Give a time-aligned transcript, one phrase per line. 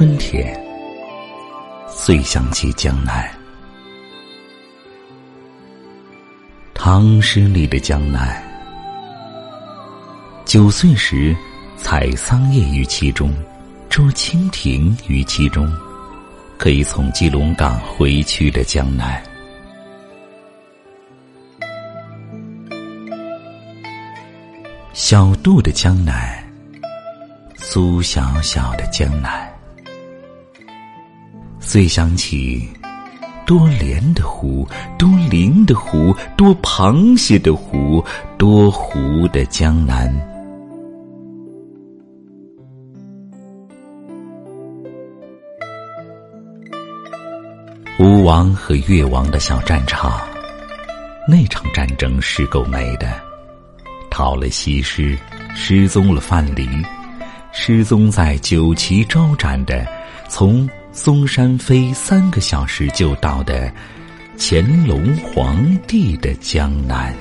[0.00, 0.58] 春天，
[1.86, 3.30] 遂想起江南。
[6.72, 8.42] 唐诗里的江南，
[10.46, 11.36] 九岁时
[11.76, 13.30] 采桑叶于其中，
[13.90, 15.70] 捉蜻蜓于其中，
[16.56, 19.22] 可以从基隆港回去的江南。
[24.94, 26.42] 小杜的江南，
[27.54, 29.49] 苏小小的江南，
[31.72, 32.68] 遂想起
[33.46, 34.66] 多莲的湖，
[34.98, 38.04] 多灵的湖，多螃蟹的湖，
[38.36, 40.12] 多湖的江南。
[48.00, 50.20] 吴王和越王的小战场，
[51.28, 53.12] 那场战争是够美的。
[54.10, 55.16] 逃了西施，
[55.54, 56.84] 失踪了范蠡，
[57.52, 59.86] 失踪在酒旗招展的，
[60.28, 63.72] 从嵩山飞三个小时就到的
[64.38, 67.14] 乾隆皇帝的江南。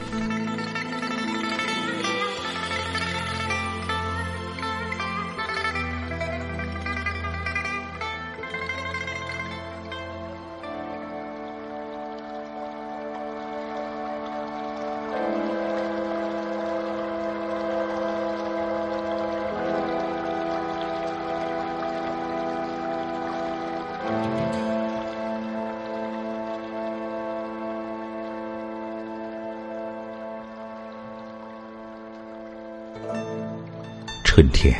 [34.39, 34.73] 春天，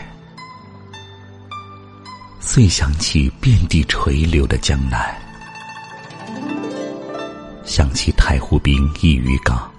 [2.40, 5.14] 遂想起遍地垂柳的江南，
[7.66, 9.70] 想起太湖滨一渔港，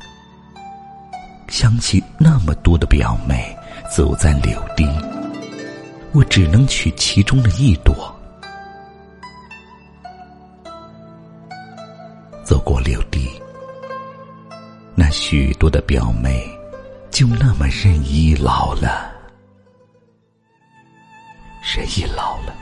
[1.49, 3.57] 想起那么多的表妹
[3.91, 4.87] 走在柳堤，
[6.13, 8.15] 我只能取其中的一朵。
[12.45, 13.31] 走过柳堤，
[14.95, 16.47] 那许多的表妹
[17.11, 19.10] 就那么任意老了。
[21.77, 22.55] 人已老了，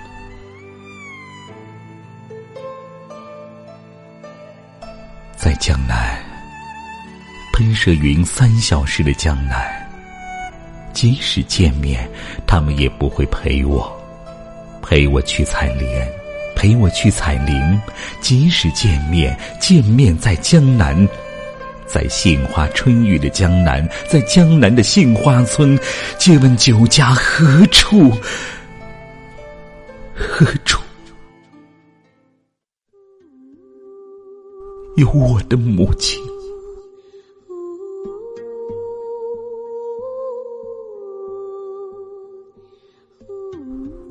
[5.34, 6.22] 在江南
[7.54, 9.88] 喷射云三小时的江南，
[10.92, 12.06] 即使见面，
[12.46, 13.90] 他们也不会陪我，
[14.82, 16.06] 陪我去采莲，
[16.54, 17.80] 陪我去采菱。
[18.20, 21.08] 即使见面，见面在江南，
[21.86, 25.78] 在杏花春雨的江南，在江南的杏花村，
[26.18, 28.12] 借问酒家何处？
[30.18, 30.82] 何处
[34.96, 36.20] 有我的母亲？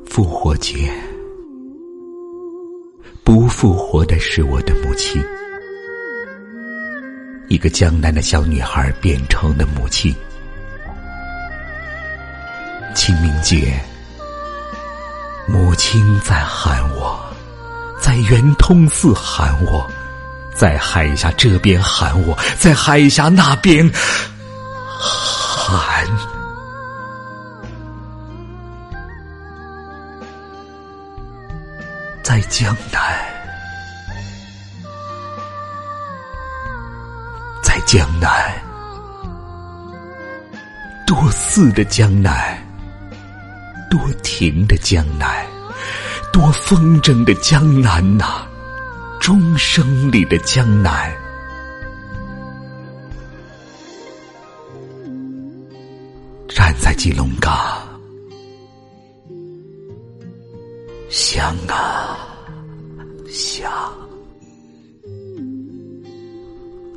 [0.05, 0.91] 复活节，
[3.23, 5.21] 不复活的是我的母亲，
[7.49, 10.15] 一个江南的小女孩变成的母亲。
[12.95, 13.79] 清明节。
[15.87, 17.17] 母亲在喊我，
[17.97, 19.89] 在圆通寺喊我，
[20.53, 23.89] 在海峡这边喊我，在海峡那边
[24.99, 26.05] 喊，
[32.21, 33.01] 在江南，
[37.63, 38.29] 在江南，
[41.05, 42.61] 多寺的江南。
[43.89, 45.45] 多亭的江南，
[46.37, 48.47] 多风筝的江南呐，
[49.19, 51.11] 钟声里的江南。
[56.47, 57.51] 站在基隆港，
[61.09, 62.19] 想啊
[63.27, 63.71] 想，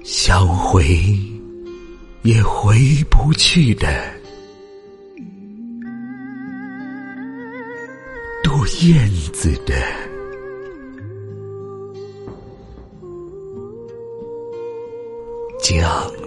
[0.05, 1.19] 想回
[2.21, 2.79] 也回
[3.11, 4.20] 不去的。
[8.83, 9.75] 燕子的
[15.61, 16.20] 江。